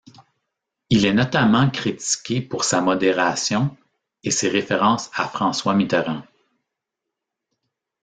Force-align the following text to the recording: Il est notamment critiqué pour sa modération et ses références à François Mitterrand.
Il 0.89 1.05
est 1.05 1.13
notamment 1.13 1.69
critiqué 1.69 2.41
pour 2.41 2.63
sa 2.63 2.81
modération 2.81 3.77
et 4.23 4.31
ses 4.31 4.49
références 4.49 5.11
à 5.13 5.27
François 5.27 5.75
Mitterrand. 5.75 6.23